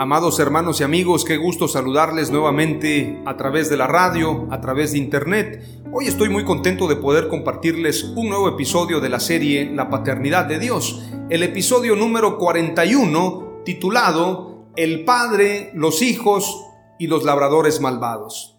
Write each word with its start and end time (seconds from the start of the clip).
Amados 0.00 0.40
hermanos 0.40 0.80
y 0.80 0.84
amigos, 0.84 1.26
qué 1.26 1.36
gusto 1.36 1.68
saludarles 1.68 2.30
nuevamente 2.30 3.20
a 3.26 3.36
través 3.36 3.68
de 3.68 3.76
la 3.76 3.86
radio, 3.86 4.48
a 4.50 4.62
través 4.62 4.92
de 4.92 4.98
internet. 4.98 5.62
Hoy 5.92 6.06
estoy 6.06 6.30
muy 6.30 6.42
contento 6.46 6.88
de 6.88 6.96
poder 6.96 7.28
compartirles 7.28 8.04
un 8.16 8.30
nuevo 8.30 8.48
episodio 8.48 9.00
de 9.00 9.10
la 9.10 9.20
serie 9.20 9.70
La 9.70 9.90
Paternidad 9.90 10.46
de 10.46 10.58
Dios, 10.58 11.02
el 11.28 11.42
episodio 11.42 11.96
número 11.96 12.38
41 12.38 13.60
titulado 13.66 14.70
El 14.74 15.04
Padre, 15.04 15.70
los 15.74 16.00
hijos 16.00 16.64
y 16.98 17.06
los 17.06 17.24
labradores 17.24 17.82
malvados. 17.82 18.58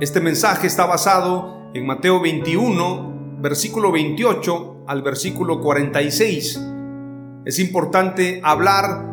Este 0.00 0.20
mensaje 0.20 0.66
está 0.66 0.86
basado 0.86 1.70
en 1.72 1.86
Mateo 1.86 2.20
21, 2.20 3.38
versículo 3.38 3.92
28 3.92 4.86
al 4.88 5.02
versículo 5.02 5.60
46. 5.60 6.60
Es 7.44 7.60
importante 7.60 8.40
hablar 8.42 9.11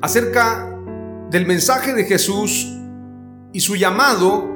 acerca 0.00 0.74
del 1.30 1.46
mensaje 1.46 1.92
de 1.92 2.04
Jesús 2.04 2.68
y 3.52 3.60
su 3.60 3.76
llamado 3.76 4.48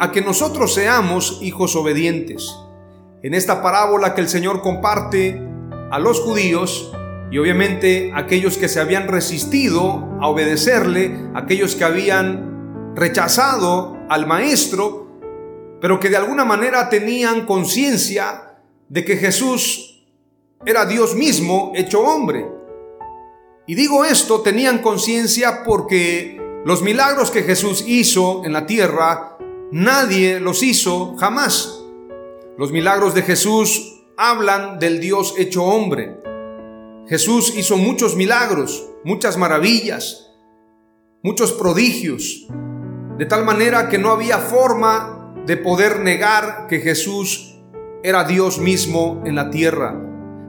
a 0.00 0.12
que 0.12 0.20
nosotros 0.20 0.74
seamos 0.74 1.38
hijos 1.42 1.74
obedientes. 1.76 2.54
En 3.22 3.34
esta 3.34 3.62
parábola 3.62 4.14
que 4.14 4.20
el 4.20 4.28
Señor 4.28 4.62
comparte 4.62 5.42
a 5.90 5.98
los 5.98 6.20
judíos 6.20 6.92
y 7.30 7.38
obviamente 7.38 8.12
aquellos 8.14 8.56
que 8.56 8.68
se 8.68 8.80
habían 8.80 9.08
resistido 9.08 10.08
a 10.20 10.28
obedecerle, 10.28 11.28
aquellos 11.34 11.74
que 11.74 11.84
habían 11.84 12.94
rechazado 12.94 13.98
al 14.08 14.26
maestro, 14.26 15.20
pero 15.80 16.00
que 16.00 16.10
de 16.10 16.16
alguna 16.16 16.44
manera 16.44 16.88
tenían 16.88 17.44
conciencia 17.44 18.58
de 18.88 19.04
que 19.04 19.16
Jesús 19.16 20.06
era 20.64 20.86
Dios 20.86 21.14
mismo 21.14 21.72
hecho 21.74 22.00
hombre. 22.00 22.57
Y 23.68 23.74
digo 23.74 24.02
esto, 24.02 24.40
tenían 24.40 24.78
conciencia 24.78 25.62
porque 25.62 26.40
los 26.64 26.80
milagros 26.80 27.30
que 27.30 27.42
Jesús 27.42 27.84
hizo 27.86 28.42
en 28.46 28.54
la 28.54 28.64
tierra, 28.64 29.36
nadie 29.70 30.40
los 30.40 30.62
hizo 30.62 31.14
jamás. 31.18 31.84
Los 32.56 32.72
milagros 32.72 33.12
de 33.12 33.20
Jesús 33.20 34.06
hablan 34.16 34.78
del 34.78 35.00
Dios 35.00 35.34
hecho 35.36 35.64
hombre. 35.64 36.18
Jesús 37.08 37.52
hizo 37.58 37.76
muchos 37.76 38.16
milagros, 38.16 38.88
muchas 39.04 39.36
maravillas, 39.36 40.30
muchos 41.22 41.52
prodigios, 41.52 42.46
de 43.18 43.26
tal 43.26 43.44
manera 43.44 43.90
que 43.90 43.98
no 43.98 44.12
había 44.12 44.38
forma 44.38 45.34
de 45.44 45.58
poder 45.58 46.00
negar 46.00 46.68
que 46.68 46.80
Jesús 46.80 47.60
era 48.02 48.24
Dios 48.24 48.58
mismo 48.58 49.22
en 49.26 49.34
la 49.34 49.50
tierra. 49.50 50.07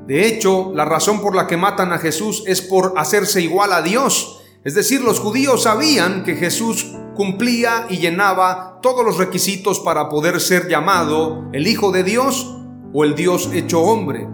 De 0.09 0.25
hecho, 0.25 0.71
la 0.73 0.85
razón 0.85 1.21
por 1.21 1.35
la 1.35 1.45
que 1.45 1.55
matan 1.55 1.93
a 1.93 1.99
Jesús 1.99 2.41
es 2.47 2.63
por 2.63 2.95
hacerse 2.97 3.43
igual 3.43 3.71
a 3.71 3.83
Dios. 3.83 4.41
Es 4.63 4.73
decir, 4.73 5.01
los 5.01 5.19
judíos 5.19 5.61
sabían 5.61 6.23
que 6.23 6.35
Jesús 6.35 6.95
cumplía 7.13 7.85
y 7.91 7.97
llenaba 7.97 8.79
todos 8.81 9.05
los 9.05 9.19
requisitos 9.19 9.79
para 9.79 10.09
poder 10.09 10.41
ser 10.41 10.67
llamado 10.67 11.47
el 11.53 11.67
Hijo 11.67 11.91
de 11.91 12.03
Dios 12.03 12.57
o 12.91 13.03
el 13.03 13.13
Dios 13.13 13.51
hecho 13.53 13.81
hombre. 13.81 14.27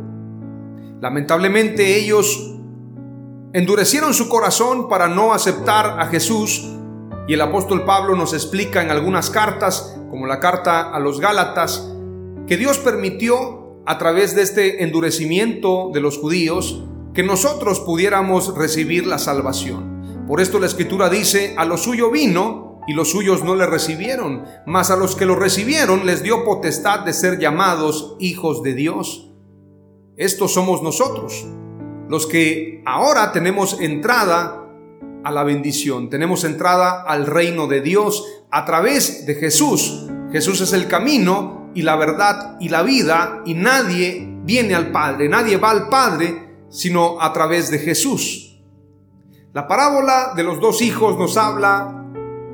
Lamentablemente 1.01 1.97
ellos 1.97 2.55
endurecieron 3.51 4.13
su 4.13 4.29
corazón 4.29 4.87
para 4.87 5.09
no 5.09 5.33
aceptar 5.33 5.99
a 5.99 6.05
Jesús 6.05 6.69
y 7.27 7.33
el 7.33 7.41
apóstol 7.41 7.83
Pablo 7.83 8.15
nos 8.15 8.33
explica 8.33 8.81
en 8.81 8.91
algunas 8.91 9.29
cartas, 9.29 9.99
como 10.09 10.25
la 10.25 10.39
carta 10.39 10.95
a 10.95 10.99
los 11.01 11.19
Gálatas, 11.19 11.91
que 12.47 12.55
Dios 12.55 12.77
permitió 12.77 13.64
a 13.85 13.97
través 13.97 14.35
de 14.35 14.41
este 14.41 14.83
endurecimiento 14.83 15.91
de 15.93 16.01
los 16.01 16.17
judíos 16.17 16.83
que 17.13 17.23
nosotros 17.23 17.79
pudiéramos 17.79 18.55
recibir 18.55 19.05
la 19.07 19.19
salvación. 19.19 20.25
Por 20.27 20.41
esto 20.41 20.59
la 20.59 20.65
escritura 20.65 21.09
dice, 21.09 21.53
a 21.57 21.65
lo 21.65 21.77
suyo 21.77 22.11
vino 22.11 22.81
y 22.87 22.93
los 22.93 23.09
suyos 23.09 23.43
no 23.43 23.55
le 23.55 23.65
recibieron, 23.65 24.43
mas 24.65 24.91
a 24.91 24.95
los 24.95 25.15
que 25.15 25.25
lo 25.25 25.35
recibieron 25.35 26.05
les 26.05 26.23
dio 26.23 26.43
potestad 26.43 27.01
de 27.01 27.13
ser 27.13 27.39
llamados 27.39 28.15
hijos 28.19 28.63
de 28.63 28.73
Dios. 28.73 29.31
Estos 30.17 30.53
somos 30.53 30.81
nosotros, 30.81 31.45
los 32.09 32.27
que 32.27 32.81
ahora 32.85 33.31
tenemos 33.31 33.79
entrada 33.79 34.63
a 35.23 35.31
la 35.31 35.43
bendición, 35.43 36.09
tenemos 36.09 36.43
entrada 36.43 37.03
al 37.03 37.25
reino 37.25 37.67
de 37.67 37.81
Dios 37.81 38.25
a 38.51 38.65
través 38.65 39.25
de 39.25 39.35
Jesús. 39.35 40.07
Jesús 40.31 40.61
es 40.61 40.73
el 40.73 40.87
camino, 40.87 41.64
y 41.75 41.83
la 41.83 41.95
verdad 41.95 42.57
y 42.59 42.69
la 42.69 42.81
vida 42.81 43.43
y 43.45 43.53
nadie 43.53 44.27
viene 44.43 44.73
al 44.73 44.91
Padre, 44.91 45.29
nadie 45.29 45.57
va 45.57 45.69
al 45.69 45.89
Padre 45.89 46.45
sino 46.69 47.21
a 47.21 47.31
través 47.31 47.69
de 47.69 47.77
Jesús. 47.77 48.59
La 49.53 49.67
parábola 49.67 50.33
de 50.35 50.43
los 50.43 50.59
dos 50.59 50.81
hijos 50.81 51.17
nos 51.17 51.37
habla 51.37 52.03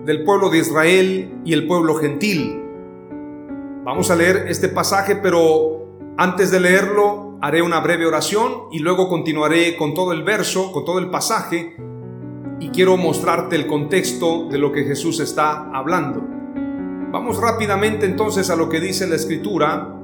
del 0.05 0.23
pueblo 0.23 0.49
de 0.49 0.59
Israel 0.59 1.41
y 1.45 1.53
el 1.53 1.65
pueblo 1.65 1.95
gentil. 1.95 2.61
Vamos 3.83 4.11
a 4.11 4.15
leer 4.15 4.45
este 4.47 4.67
pasaje, 4.67 5.15
pero 5.15 5.97
antes 6.17 6.51
de 6.51 6.59
leerlo 6.59 7.37
haré 7.41 7.61
una 7.61 7.79
breve 7.79 8.05
oración 8.05 8.65
y 8.71 8.79
luego 8.79 9.07
continuaré 9.09 9.75
con 9.77 9.93
todo 9.93 10.11
el 10.11 10.23
verso, 10.23 10.71
con 10.71 10.85
todo 10.85 10.99
el 10.99 11.09
pasaje 11.09 11.75
y 12.59 12.69
quiero 12.69 12.95
mostrarte 12.97 13.55
el 13.55 13.65
contexto 13.65 14.47
de 14.47 14.59
lo 14.59 14.71
que 14.71 14.83
Jesús 14.83 15.19
está 15.19 15.71
hablando. 15.73 16.40
Vamos 17.11 17.41
rápidamente 17.41 18.05
entonces 18.05 18.49
a 18.49 18.55
lo 18.55 18.69
que 18.69 18.79
dice 18.79 19.05
la 19.05 19.17
escritura, 19.17 19.99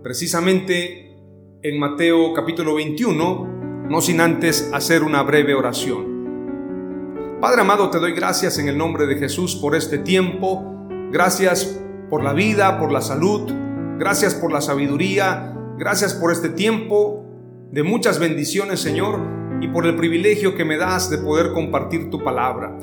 precisamente 0.00 1.16
en 1.60 1.80
Mateo 1.80 2.32
capítulo 2.32 2.76
21, 2.76 3.86
no 3.90 4.00
sin 4.00 4.20
antes 4.20 4.70
hacer 4.72 5.02
una 5.02 5.24
breve 5.24 5.54
oración. 5.54 7.38
Padre 7.40 7.62
amado, 7.62 7.90
te 7.90 7.98
doy 7.98 8.12
gracias 8.12 8.58
en 8.58 8.68
el 8.68 8.78
nombre 8.78 9.08
de 9.08 9.16
Jesús 9.16 9.56
por 9.56 9.74
este 9.74 9.98
tiempo, 9.98 10.86
gracias 11.10 11.80
por 12.08 12.22
la 12.22 12.32
vida, 12.32 12.78
por 12.78 12.92
la 12.92 13.00
salud, 13.00 13.50
gracias 13.98 14.36
por 14.36 14.52
la 14.52 14.60
sabiduría, 14.60 15.52
gracias 15.76 16.14
por 16.14 16.30
este 16.30 16.50
tiempo 16.50 17.24
de 17.72 17.82
muchas 17.82 18.20
bendiciones, 18.20 18.78
Señor, 18.78 19.18
y 19.60 19.66
por 19.66 19.84
el 19.84 19.96
privilegio 19.96 20.54
que 20.54 20.64
me 20.64 20.76
das 20.76 21.10
de 21.10 21.18
poder 21.18 21.52
compartir 21.52 22.08
tu 22.08 22.22
palabra. 22.22 22.78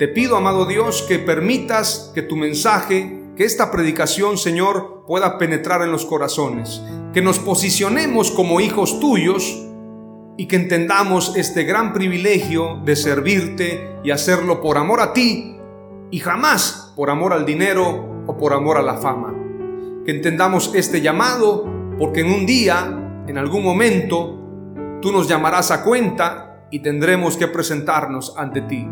Te 0.00 0.08
pido, 0.08 0.38
amado 0.38 0.64
Dios, 0.64 1.02
que 1.02 1.18
permitas 1.18 2.10
que 2.14 2.22
tu 2.22 2.34
mensaje, 2.34 3.22
que 3.36 3.44
esta 3.44 3.70
predicación, 3.70 4.38
Señor, 4.38 5.04
pueda 5.06 5.36
penetrar 5.36 5.82
en 5.82 5.92
los 5.92 6.06
corazones, 6.06 6.82
que 7.12 7.20
nos 7.20 7.38
posicionemos 7.38 8.30
como 8.30 8.62
hijos 8.62 8.98
tuyos 8.98 9.62
y 10.38 10.46
que 10.46 10.56
entendamos 10.56 11.36
este 11.36 11.64
gran 11.64 11.92
privilegio 11.92 12.80
de 12.82 12.96
servirte 12.96 13.98
y 14.02 14.10
hacerlo 14.10 14.62
por 14.62 14.78
amor 14.78 15.02
a 15.02 15.12
ti 15.12 15.58
y 16.10 16.18
jamás 16.18 16.94
por 16.96 17.10
amor 17.10 17.34
al 17.34 17.44
dinero 17.44 18.24
o 18.26 18.38
por 18.38 18.54
amor 18.54 18.78
a 18.78 18.82
la 18.82 18.96
fama. 18.96 19.34
Que 20.06 20.12
entendamos 20.12 20.70
este 20.74 21.02
llamado 21.02 21.66
porque 21.98 22.20
en 22.20 22.32
un 22.32 22.46
día, 22.46 23.22
en 23.26 23.36
algún 23.36 23.62
momento, 23.62 24.98
tú 25.02 25.12
nos 25.12 25.28
llamarás 25.28 25.70
a 25.70 25.84
cuenta 25.84 26.64
y 26.70 26.78
tendremos 26.78 27.36
que 27.36 27.48
presentarnos 27.48 28.34
ante 28.38 28.62
ti. 28.62 28.88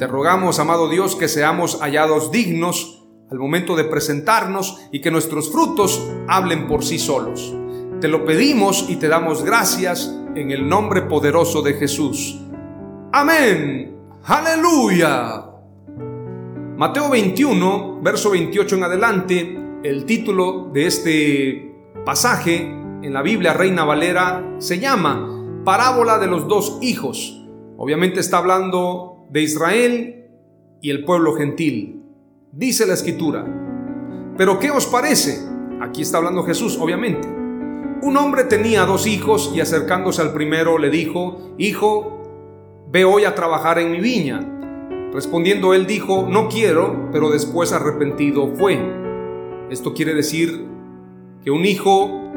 Te 0.00 0.06
rogamos, 0.06 0.58
amado 0.58 0.88
Dios, 0.88 1.14
que 1.14 1.28
seamos 1.28 1.80
hallados 1.82 2.30
dignos 2.30 3.06
al 3.30 3.38
momento 3.38 3.76
de 3.76 3.84
presentarnos 3.84 4.80
y 4.90 5.02
que 5.02 5.10
nuestros 5.10 5.52
frutos 5.52 6.10
hablen 6.26 6.66
por 6.66 6.82
sí 6.82 6.98
solos. 6.98 7.54
Te 8.00 8.08
lo 8.08 8.24
pedimos 8.24 8.86
y 8.88 8.96
te 8.96 9.08
damos 9.08 9.44
gracias 9.44 10.10
en 10.34 10.52
el 10.52 10.66
nombre 10.66 11.02
poderoso 11.02 11.60
de 11.60 11.74
Jesús. 11.74 12.40
Amén. 13.12 13.94
Aleluya. 14.24 15.44
Mateo 16.78 17.10
21, 17.10 18.00
verso 18.00 18.30
28 18.30 18.76
en 18.76 18.84
adelante, 18.84 19.60
el 19.82 20.06
título 20.06 20.70
de 20.72 20.86
este 20.86 21.74
pasaje 22.06 22.62
en 23.02 23.12
la 23.12 23.20
Biblia 23.20 23.52
Reina 23.52 23.84
Valera 23.84 24.54
se 24.60 24.78
llama 24.78 25.60
Parábola 25.62 26.16
de 26.18 26.26
los 26.26 26.48
dos 26.48 26.78
hijos. 26.80 27.36
Obviamente 27.76 28.20
está 28.20 28.38
hablando 28.38 29.09
de 29.30 29.42
Israel 29.42 30.26
y 30.80 30.90
el 30.90 31.04
pueblo 31.04 31.34
gentil. 31.34 32.02
Dice 32.52 32.86
la 32.86 32.94
escritura. 32.94 33.44
Pero 34.36 34.58
¿qué 34.58 34.70
os 34.70 34.86
parece? 34.86 35.38
Aquí 35.80 36.02
está 36.02 36.18
hablando 36.18 36.42
Jesús, 36.42 36.76
obviamente. 36.80 37.28
Un 38.02 38.16
hombre 38.16 38.44
tenía 38.44 38.84
dos 38.86 39.06
hijos 39.06 39.52
y 39.54 39.60
acercándose 39.60 40.20
al 40.22 40.32
primero 40.32 40.78
le 40.78 40.90
dijo, 40.90 41.54
Hijo, 41.58 42.20
ve 42.90 43.04
hoy 43.04 43.24
a 43.24 43.34
trabajar 43.34 43.78
en 43.78 43.92
mi 43.92 44.00
viña. 44.00 44.40
Respondiendo 45.12 45.74
él 45.74 45.86
dijo, 45.86 46.26
no 46.28 46.48
quiero, 46.48 47.08
pero 47.12 47.30
después 47.30 47.72
arrepentido 47.72 48.54
fue. 48.56 48.80
Esto 49.70 49.92
quiere 49.92 50.14
decir 50.14 50.66
que 51.44 51.50
un 51.50 51.64
hijo 51.64 52.32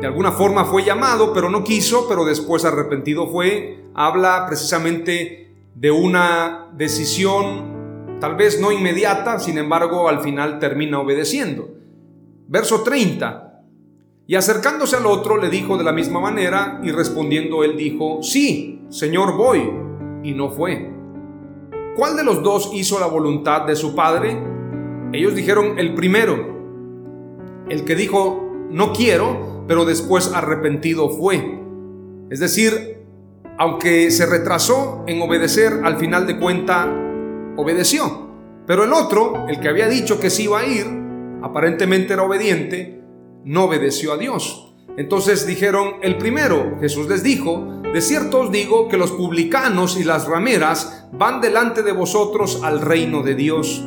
de 0.00 0.06
alguna 0.06 0.32
forma 0.32 0.64
fue 0.64 0.84
llamado, 0.84 1.32
pero 1.32 1.50
no 1.50 1.64
quiso, 1.64 2.06
pero 2.08 2.24
después 2.24 2.64
arrepentido 2.64 3.28
fue. 3.28 3.84
Habla 3.94 4.44
precisamente 4.46 5.47
de 5.78 5.92
una 5.92 6.72
decisión 6.76 8.18
tal 8.20 8.34
vez 8.34 8.60
no 8.60 8.72
inmediata, 8.72 9.38
sin 9.38 9.58
embargo 9.58 10.08
al 10.08 10.20
final 10.22 10.58
termina 10.58 10.98
obedeciendo. 10.98 11.68
Verso 12.48 12.82
30. 12.82 13.62
Y 14.26 14.34
acercándose 14.34 14.96
al 14.96 15.06
otro 15.06 15.36
le 15.36 15.48
dijo 15.48 15.78
de 15.78 15.84
la 15.84 15.92
misma 15.92 16.18
manera 16.18 16.80
y 16.82 16.90
respondiendo 16.90 17.62
él 17.62 17.76
dijo, 17.76 18.22
sí, 18.22 18.82
Señor, 18.88 19.36
voy. 19.36 19.70
Y 20.24 20.32
no 20.32 20.50
fue. 20.50 20.90
¿Cuál 21.96 22.16
de 22.16 22.24
los 22.24 22.42
dos 22.42 22.72
hizo 22.74 22.98
la 22.98 23.06
voluntad 23.06 23.64
de 23.64 23.76
su 23.76 23.94
padre? 23.94 24.36
Ellos 25.12 25.36
dijeron 25.36 25.78
el 25.78 25.94
primero, 25.94 26.58
el 27.68 27.84
que 27.84 27.94
dijo 27.94 28.52
no 28.68 28.92
quiero, 28.92 29.64
pero 29.68 29.84
después 29.84 30.32
arrepentido 30.34 31.08
fue. 31.08 31.62
Es 32.30 32.40
decir, 32.40 32.97
aunque 33.58 34.10
se 34.12 34.24
retrasó 34.24 35.04
en 35.06 35.20
obedecer, 35.20 35.80
al 35.82 35.96
final 35.96 36.26
de 36.26 36.38
cuenta 36.38 36.86
obedeció. 37.56 38.28
Pero 38.66 38.84
el 38.84 38.92
otro, 38.92 39.46
el 39.48 39.58
que 39.60 39.68
había 39.68 39.88
dicho 39.88 40.20
que 40.20 40.30
sí 40.30 40.44
iba 40.44 40.60
a 40.60 40.66
ir, 40.66 40.86
aparentemente 41.42 42.12
era 42.12 42.22
obediente, 42.22 43.02
no 43.44 43.64
obedeció 43.64 44.12
a 44.12 44.16
Dios. 44.16 44.74
Entonces 44.96 45.46
dijeron, 45.46 45.94
el 46.02 46.18
primero, 46.18 46.76
Jesús 46.80 47.08
les 47.08 47.22
dijo, 47.22 47.80
de 47.92 48.00
cierto 48.00 48.40
os 48.40 48.52
digo 48.52 48.88
que 48.88 48.96
los 48.96 49.12
publicanos 49.12 49.98
y 49.98 50.04
las 50.04 50.26
rameras 50.26 51.06
van 51.12 51.40
delante 51.40 51.82
de 51.82 51.92
vosotros 51.92 52.60
al 52.62 52.80
reino 52.80 53.22
de 53.22 53.34
Dios. 53.34 53.84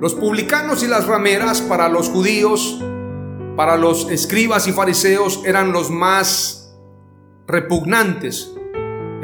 Los 0.00 0.14
publicanos 0.14 0.82
y 0.82 0.88
las 0.88 1.06
rameras 1.06 1.62
para 1.62 1.88
los 1.88 2.10
judíos, 2.10 2.80
para 3.56 3.76
los 3.76 4.10
escribas 4.10 4.68
y 4.68 4.72
fariseos 4.72 5.42
eran 5.46 5.72
los 5.72 5.90
más 5.90 6.76
repugnantes. 7.46 8.53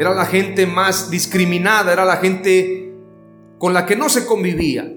Era 0.00 0.14
la 0.14 0.24
gente 0.24 0.66
más 0.66 1.10
discriminada, 1.10 1.92
era 1.92 2.06
la 2.06 2.16
gente 2.16 2.94
con 3.58 3.74
la 3.74 3.84
que 3.84 3.96
no 3.96 4.08
se 4.08 4.24
convivía. 4.24 4.90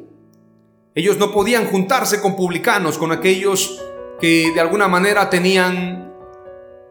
Ellos 0.95 1.17
no 1.17 1.33
podían 1.33 1.67
juntarse 1.67 2.21
con 2.21 2.38
publicanos, 2.38 2.97
con 2.97 3.11
aquellos 3.11 3.83
que 4.21 4.53
de 4.55 4.61
alguna 4.61 4.88
manera 4.88 5.29
tenían 5.29 6.13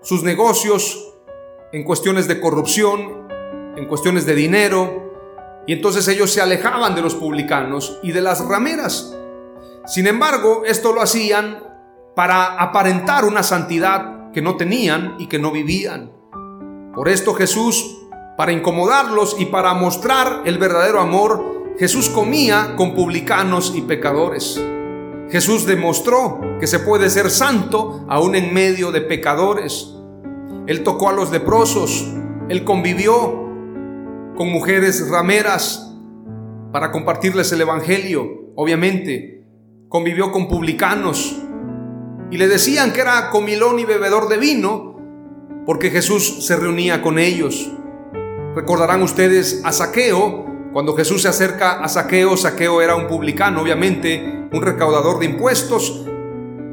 sus 0.02 0.22
negocios 0.24 1.14
en 1.72 1.84
cuestiones 1.84 2.28
de 2.28 2.38
corrupción, 2.38 3.28
en 3.78 3.86
cuestiones 3.86 4.26
de 4.26 4.34
dinero, 4.34 5.62
y 5.66 5.72
entonces 5.72 6.06
ellos 6.06 6.30
se 6.30 6.42
alejaban 6.42 6.94
de 6.94 7.00
los 7.00 7.14
publicanos 7.14 7.98
y 8.02 8.12
de 8.12 8.20
las 8.20 8.44
rameras. 8.46 9.16
Sin 9.86 10.06
embargo, 10.06 10.64
esto 10.66 10.92
lo 10.92 11.00
hacían 11.00 11.64
para 12.14 12.60
aparentar 12.60 13.24
una 13.24 13.42
santidad 13.42 14.30
que 14.32 14.42
no 14.42 14.58
tenían 14.58 15.16
y 15.18 15.28
que 15.28 15.38
no 15.38 15.50
vivían. 15.50 16.12
Por 16.94 17.08
esto 17.08 17.32
Jesús, 17.32 18.00
para 18.37 18.52
incomodarlos 18.52 19.37
y 19.38 19.46
para 19.46 19.75
mostrar 19.75 20.43
el 20.44 20.58
verdadero 20.58 21.00
amor, 21.00 21.75
Jesús 21.79 22.08
comía 22.08 22.75
con 22.76 22.94
publicanos 22.94 23.73
y 23.75 23.82
pecadores. 23.82 24.61
Jesús 25.31 25.67
demostró 25.67 26.40
que 26.61 26.67
se 26.67 26.79
puede 26.79 27.08
ser 27.11 27.31
santo 27.31 28.05
aún 28.08 28.34
en 28.34 28.52
medio 28.52 28.93
de 28.93 29.00
pecadores. 29.00 29.94
Él 30.67 30.82
tocó 30.82 31.08
a 31.08 31.12
los 31.12 31.31
leprosos, 31.31 32.06
él 32.49 32.64
convivió 32.64 33.43
con 34.37 34.50
mujeres 34.50 35.08
rameras 35.08 35.94
para 36.73 36.90
compartirles 36.90 37.52
el 37.52 37.62
Evangelio, 37.62 38.52
obviamente. 38.55 39.44
Convivió 39.88 40.32
con 40.32 40.49
publicanos 40.49 41.37
y 42.31 42.38
le 42.38 42.49
decían 42.49 42.93
que 42.93 43.00
era 43.00 43.31
comilón 43.31 43.79
y 43.79 43.84
bebedor 43.84 44.29
de 44.29 44.38
vino 44.38 44.96
porque 45.67 45.90
Jesús 45.90 46.46
se 46.46 46.56
reunía 46.56 47.02
con 47.02 47.19
ellos. 47.19 47.70
Recordarán 48.54 49.02
ustedes 49.02 49.62
a 49.64 49.72
Saqueo, 49.72 50.44
cuando 50.72 50.94
Jesús 50.94 51.22
se 51.22 51.28
acerca 51.28 51.82
a 51.82 51.88
Saqueo, 51.88 52.37
Saqueo 52.37 52.82
era 52.82 52.96
un 52.96 53.06
publicano, 53.06 53.62
obviamente, 53.62 54.49
un 54.52 54.60
recaudador 54.60 55.19
de 55.20 55.26
impuestos, 55.26 56.04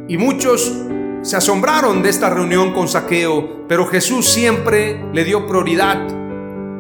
y 0.10 0.18
muchos 0.18 0.74
se 1.22 1.38
asombraron 1.38 2.02
de 2.02 2.10
esta 2.10 2.30
reunión 2.30 2.74
con 2.74 2.90
Saqueo, 2.90 3.66
pero 3.68 3.88
Jesús 3.88 4.28
siempre 4.28 5.02
le 5.14 5.24
dio 5.24 5.48
prioridad 5.48 6.06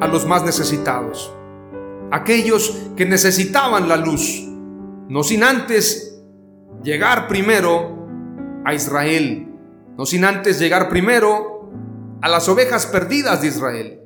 a 0.01 0.07
los 0.07 0.25
más 0.25 0.43
necesitados, 0.43 1.33
aquellos 2.11 2.77
que 2.97 3.05
necesitaban 3.05 3.87
la 3.87 3.95
luz, 3.95 4.45
no 5.07 5.23
sin 5.23 5.43
antes 5.43 6.21
llegar 6.83 7.29
primero 7.29 8.07
a 8.65 8.73
Israel, 8.73 9.47
no 9.97 10.05
sin 10.05 10.25
antes 10.25 10.59
llegar 10.59 10.89
primero 10.89 11.69
a 12.21 12.27
las 12.27 12.49
ovejas 12.49 12.85
perdidas 12.85 13.41
de 13.41 13.47
Israel. 13.47 13.98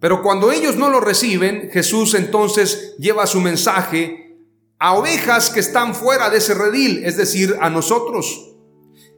Pero 0.00 0.22
cuando 0.22 0.52
ellos 0.52 0.76
no 0.76 0.90
lo 0.90 1.00
reciben, 1.00 1.70
Jesús 1.72 2.14
entonces 2.14 2.94
lleva 2.98 3.26
su 3.26 3.40
mensaje 3.40 4.36
a 4.78 4.94
ovejas 4.94 5.50
que 5.50 5.60
están 5.60 5.94
fuera 5.94 6.30
de 6.30 6.38
ese 6.38 6.54
redil, 6.54 7.02
es 7.04 7.16
decir, 7.16 7.56
a 7.60 7.68
nosotros. 7.68 8.54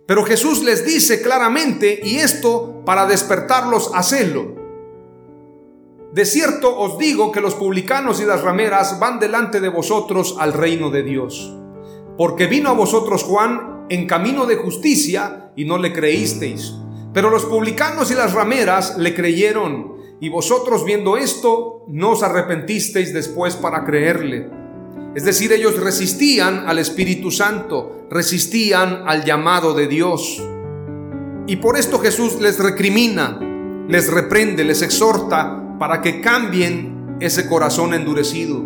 Pero 0.06 0.24
Jesús 0.24 0.62
les 0.62 0.84
dice 0.86 1.20
claramente, 1.20 2.00
y 2.02 2.16
esto 2.16 2.82
para 2.84 3.06
despertarlos 3.06 3.90
a 3.94 4.02
celo. 4.02 4.56
De 6.12 6.24
cierto 6.24 6.76
os 6.76 6.98
digo 6.98 7.30
que 7.30 7.40
los 7.40 7.54
publicanos 7.54 8.20
y 8.20 8.24
las 8.24 8.42
rameras 8.42 8.98
van 8.98 9.20
delante 9.20 9.60
de 9.60 9.68
vosotros 9.68 10.36
al 10.40 10.52
reino 10.52 10.90
de 10.90 11.02
Dios. 11.04 11.54
Porque 12.16 12.46
vino 12.46 12.70
a 12.70 12.74
vosotros 12.74 13.22
Juan 13.22 13.86
en 13.90 14.06
camino 14.06 14.46
de 14.46 14.56
justicia 14.56 15.52
y 15.54 15.64
no 15.64 15.78
le 15.78 15.92
creísteis. 15.92 16.74
Pero 17.12 17.30
los 17.30 17.44
publicanos 17.44 18.10
y 18.10 18.14
las 18.14 18.32
rameras 18.32 18.98
le 18.98 19.14
creyeron 19.14 19.99
y 20.20 20.28
vosotros 20.28 20.84
viendo 20.84 21.16
esto, 21.16 21.84
no 21.88 22.10
os 22.10 22.22
arrepentisteis 22.22 23.14
después 23.14 23.56
para 23.56 23.84
creerle. 23.84 24.50
Es 25.14 25.24
decir, 25.24 25.50
ellos 25.52 25.80
resistían 25.80 26.68
al 26.68 26.78
Espíritu 26.78 27.30
Santo, 27.30 28.06
resistían 28.10 29.04
al 29.06 29.24
llamado 29.24 29.72
de 29.72 29.88
Dios. 29.88 30.42
Y 31.46 31.56
por 31.56 31.78
esto 31.78 31.98
Jesús 31.98 32.38
les 32.40 32.58
recrimina, 32.58 33.40
les 33.88 34.12
reprende, 34.12 34.62
les 34.62 34.82
exhorta 34.82 35.78
para 35.78 36.02
que 36.02 36.20
cambien 36.20 37.16
ese 37.18 37.48
corazón 37.48 37.94
endurecido. 37.94 38.62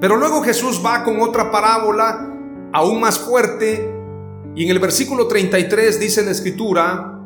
Pero 0.00 0.16
luego 0.16 0.42
Jesús 0.42 0.80
va 0.84 1.02
con 1.02 1.20
otra 1.20 1.50
parábola 1.50 2.32
aún 2.72 3.00
más 3.00 3.18
fuerte 3.18 3.92
y 4.54 4.64
en 4.64 4.70
el 4.70 4.78
versículo 4.78 5.26
33 5.26 6.00
dice 6.00 6.24
la 6.24 6.30
escritura, 6.30 7.22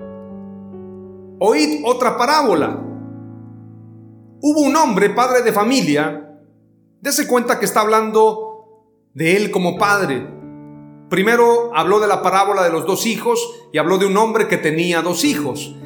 oíd 1.38 1.82
otra 1.84 2.16
parábola. 2.16 2.91
Hubo 4.44 4.62
un 4.62 4.74
hombre, 4.74 5.08
padre 5.10 5.42
de 5.42 5.52
familia, 5.52 6.36
dése 7.00 7.28
cuenta 7.28 7.60
que 7.60 7.64
está 7.64 7.82
hablando 7.82 8.88
de 9.14 9.36
él 9.36 9.52
como 9.52 9.78
padre. 9.78 10.26
Primero 11.08 11.70
habló 11.76 12.00
de 12.00 12.08
la 12.08 12.22
parábola 12.22 12.64
de 12.64 12.72
los 12.72 12.84
dos 12.84 13.06
hijos 13.06 13.38
y 13.72 13.78
habló 13.78 13.98
de 13.98 14.06
un 14.06 14.16
hombre 14.16 14.48
que 14.48 14.56
tenía 14.56 15.00
dos 15.00 15.22
hijos. 15.22 15.76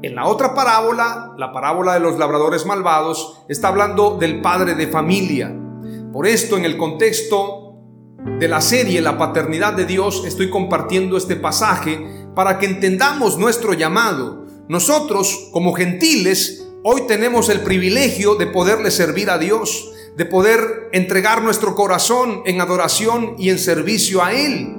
En 0.00 0.14
la 0.14 0.28
otra 0.28 0.54
parábola, 0.54 1.34
la 1.36 1.52
parábola 1.52 1.92
de 1.92 2.00
los 2.00 2.18
labradores 2.18 2.64
malvados, 2.64 3.42
está 3.50 3.68
hablando 3.68 4.16
del 4.16 4.40
padre 4.40 4.74
de 4.74 4.86
familia. 4.86 5.54
Por 6.10 6.26
esto, 6.26 6.56
en 6.56 6.64
el 6.64 6.78
contexto 6.78 7.74
de 8.38 8.48
la 8.48 8.62
serie 8.62 9.02
La 9.02 9.18
paternidad 9.18 9.74
de 9.74 9.84
Dios, 9.84 10.24
estoy 10.24 10.48
compartiendo 10.48 11.18
este 11.18 11.36
pasaje 11.36 12.28
para 12.34 12.58
que 12.58 12.64
entendamos 12.64 13.36
nuestro 13.36 13.74
llamado 13.74 14.46
Nosotros, 14.70 15.50
como 15.52 15.74
gentiles, 15.74 16.65
hoy 16.88 17.02
tenemos 17.08 17.48
el 17.48 17.62
privilegio 17.62 18.36
de 18.36 18.46
poderle 18.46 18.92
servir 18.92 19.28
a 19.28 19.38
Dios, 19.38 19.92
de 20.16 20.24
poder 20.24 20.88
entregar 20.92 21.42
nuestro 21.42 21.74
corazón 21.74 22.42
en 22.46 22.60
adoración 22.60 23.34
y 23.38 23.50
en 23.50 23.58
servicio 23.58 24.22
a 24.22 24.32
Él. 24.32 24.76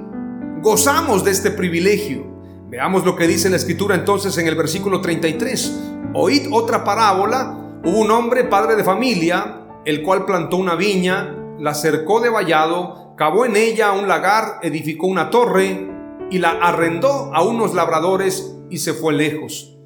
Gozamos 0.62 1.22
de 1.22 1.32
este 1.32 1.50
privilegio. 1.50 2.24
Veamos 2.70 3.04
lo 3.04 3.14
que 3.14 3.26
dice 3.26 3.50
la 3.50 3.56
escritura 3.56 3.94
entonces 3.94 4.38
en 4.38 4.46
el 4.46 4.54
versículo 4.54 5.02
33. 5.02 5.80
Oíd 6.14 6.48
otra 6.50 6.82
parábola. 6.82 7.80
Hubo 7.84 7.98
un 7.98 8.10
hombre, 8.10 8.44
padre 8.44 8.74
de 8.74 8.84
familia, 8.84 9.66
el 9.84 10.02
cual 10.02 10.24
plantó 10.24 10.56
una 10.56 10.76
viña, 10.76 11.36
la 11.58 11.74
cercó 11.74 12.20
de 12.20 12.30
vallado, 12.30 13.12
cavó 13.18 13.44
en 13.44 13.54
ella 13.54 13.92
un 13.92 14.08
lagar, 14.08 14.60
edificó 14.62 15.08
una 15.08 15.28
torre 15.28 15.86
y 16.30 16.38
la 16.38 16.52
arrendó 16.52 17.34
a 17.34 17.42
unos 17.42 17.74
labradores 17.74 18.56
y 18.70 18.78
se 18.78 18.94
fue 18.94 19.12
lejos. 19.12 19.77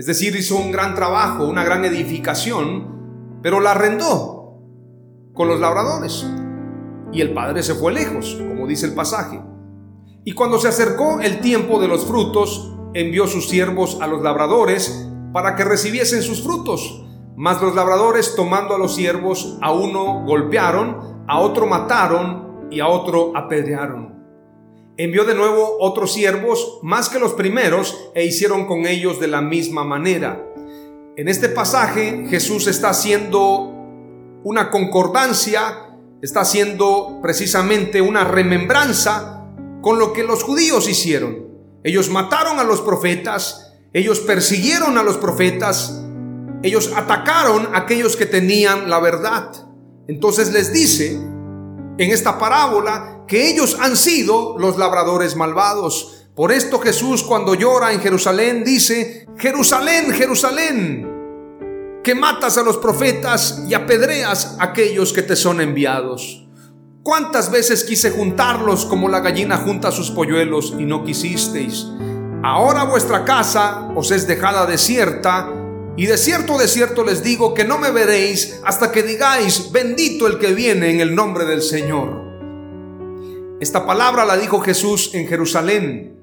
Es 0.00 0.06
decir, 0.06 0.34
hizo 0.34 0.56
un 0.56 0.72
gran 0.72 0.94
trabajo, 0.94 1.44
una 1.44 1.62
gran 1.62 1.84
edificación, 1.84 3.38
pero 3.42 3.60
la 3.60 3.72
arrendó 3.72 4.58
con 5.34 5.46
los 5.46 5.60
labradores. 5.60 6.26
Y 7.12 7.20
el 7.20 7.34
padre 7.34 7.62
se 7.62 7.74
fue 7.74 7.92
lejos, 7.92 8.34
como 8.48 8.66
dice 8.66 8.86
el 8.86 8.94
pasaje. 8.94 9.42
Y 10.24 10.32
cuando 10.32 10.58
se 10.58 10.68
acercó 10.68 11.20
el 11.20 11.40
tiempo 11.40 11.78
de 11.78 11.88
los 11.88 12.06
frutos, 12.06 12.74
envió 12.94 13.26
sus 13.26 13.50
siervos 13.50 13.98
a 14.00 14.06
los 14.06 14.22
labradores 14.22 15.06
para 15.34 15.54
que 15.54 15.64
recibiesen 15.64 16.22
sus 16.22 16.42
frutos. 16.42 17.04
Mas 17.36 17.60
los 17.60 17.74
labradores, 17.74 18.34
tomando 18.34 18.76
a 18.76 18.78
los 18.78 18.94
siervos, 18.94 19.58
a 19.60 19.70
uno 19.70 20.24
golpearon, 20.24 21.24
a 21.28 21.40
otro 21.40 21.66
mataron 21.66 22.68
y 22.70 22.80
a 22.80 22.88
otro 22.88 23.36
apedrearon. 23.36 24.19
Envió 25.00 25.24
de 25.24 25.34
nuevo 25.34 25.78
otros 25.80 26.12
siervos, 26.12 26.78
más 26.82 27.08
que 27.08 27.18
los 27.18 27.32
primeros, 27.32 28.10
e 28.14 28.26
hicieron 28.26 28.66
con 28.66 28.84
ellos 28.84 29.18
de 29.18 29.28
la 29.28 29.40
misma 29.40 29.82
manera. 29.82 30.46
En 31.16 31.26
este 31.26 31.48
pasaje 31.48 32.26
Jesús 32.28 32.66
está 32.66 32.90
haciendo 32.90 33.72
una 34.44 34.70
concordancia, 34.70 35.96
está 36.20 36.42
haciendo 36.42 37.18
precisamente 37.22 38.02
una 38.02 38.24
remembranza 38.24 39.46
con 39.80 39.98
lo 39.98 40.12
que 40.12 40.22
los 40.22 40.42
judíos 40.42 40.86
hicieron. 40.86 41.46
Ellos 41.82 42.10
mataron 42.10 42.58
a 42.58 42.64
los 42.64 42.82
profetas, 42.82 43.72
ellos 43.94 44.20
persiguieron 44.20 44.98
a 44.98 45.02
los 45.02 45.16
profetas, 45.16 46.04
ellos 46.62 46.92
atacaron 46.94 47.74
a 47.74 47.78
aquellos 47.78 48.16
que 48.16 48.26
tenían 48.26 48.90
la 48.90 49.00
verdad. 49.00 49.50
Entonces 50.08 50.52
les 50.52 50.74
dice 50.74 51.12
en 51.12 52.10
esta 52.10 52.38
parábola 52.38 53.19
que 53.30 53.48
ellos 53.48 53.76
han 53.78 53.96
sido 53.96 54.56
los 54.58 54.76
labradores 54.76 55.36
malvados. 55.36 56.26
Por 56.34 56.50
esto 56.50 56.80
Jesús 56.80 57.22
cuando 57.22 57.54
llora 57.54 57.92
en 57.92 58.00
Jerusalén 58.00 58.64
dice, 58.64 59.28
Jerusalén, 59.38 60.10
Jerusalén, 60.10 62.00
que 62.02 62.16
matas 62.16 62.58
a 62.58 62.64
los 62.64 62.78
profetas 62.78 63.62
y 63.68 63.74
apedreas 63.74 64.56
a 64.58 64.64
aquellos 64.64 65.12
que 65.12 65.22
te 65.22 65.36
son 65.36 65.60
enviados. 65.60 66.44
¿Cuántas 67.04 67.52
veces 67.52 67.84
quise 67.84 68.10
juntarlos 68.10 68.84
como 68.84 69.08
la 69.08 69.20
gallina 69.20 69.58
junta 69.58 69.92
sus 69.92 70.10
polluelos 70.10 70.74
y 70.76 70.84
no 70.84 71.04
quisisteis? 71.04 71.86
Ahora 72.42 72.82
vuestra 72.82 73.24
casa 73.24 73.92
os 73.94 74.10
es 74.10 74.26
dejada 74.26 74.66
desierta 74.66 75.48
y 75.96 76.06
de 76.06 76.18
cierto, 76.18 76.58
de 76.58 76.66
cierto 76.66 77.04
les 77.04 77.22
digo 77.22 77.54
que 77.54 77.64
no 77.64 77.78
me 77.78 77.92
veréis 77.92 78.58
hasta 78.64 78.90
que 78.90 79.04
digáis, 79.04 79.70
bendito 79.70 80.26
el 80.26 80.40
que 80.40 80.52
viene 80.52 80.90
en 80.90 81.00
el 81.00 81.14
nombre 81.14 81.44
del 81.44 81.62
Señor. 81.62 82.29
Esta 83.60 83.84
palabra 83.84 84.24
la 84.24 84.38
dijo 84.38 84.60
Jesús 84.60 85.14
en 85.14 85.28
Jerusalén. 85.28 86.16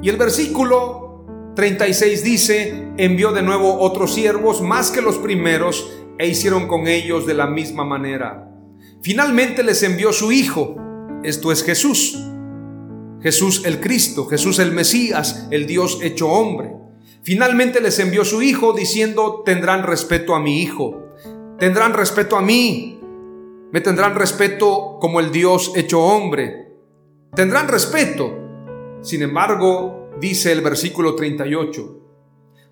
Y 0.00 0.08
el 0.08 0.16
versículo 0.16 1.26
36 1.56 2.22
dice, 2.22 2.92
envió 2.96 3.32
de 3.32 3.42
nuevo 3.42 3.80
otros 3.80 4.14
siervos 4.14 4.62
más 4.62 4.92
que 4.92 5.02
los 5.02 5.18
primeros 5.18 5.90
e 6.18 6.28
hicieron 6.28 6.68
con 6.68 6.86
ellos 6.86 7.26
de 7.26 7.34
la 7.34 7.48
misma 7.48 7.84
manera. 7.84 8.48
Finalmente 9.02 9.64
les 9.64 9.82
envió 9.82 10.12
su 10.12 10.30
Hijo, 10.30 10.76
esto 11.24 11.50
es 11.50 11.64
Jesús. 11.64 12.16
Jesús 13.22 13.62
el 13.64 13.80
Cristo, 13.80 14.26
Jesús 14.26 14.60
el 14.60 14.70
Mesías, 14.70 15.48
el 15.50 15.66
Dios 15.66 15.98
hecho 16.00 16.28
hombre. 16.28 16.72
Finalmente 17.22 17.80
les 17.80 17.98
envió 17.98 18.24
su 18.24 18.40
hijo 18.40 18.72
diciendo, 18.72 19.42
tendrán 19.44 19.82
respeto 19.82 20.34
a 20.34 20.40
mi 20.40 20.62
hijo, 20.62 21.08
tendrán 21.58 21.92
respeto 21.92 22.36
a 22.36 22.40
mí, 22.40 22.99
me 23.72 23.80
tendrán 23.80 24.14
respeto 24.14 24.98
como 25.00 25.20
el 25.20 25.30
Dios 25.30 25.72
hecho 25.76 26.00
hombre, 26.00 26.74
tendrán 27.34 27.68
respeto. 27.68 28.36
Sin 29.02 29.22
embargo, 29.22 30.10
dice 30.20 30.52
el 30.52 30.60
versículo 30.60 31.14
38, 31.14 31.98